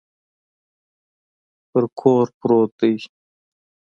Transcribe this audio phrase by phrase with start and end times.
[1.71, 2.93] په کور پروت دی.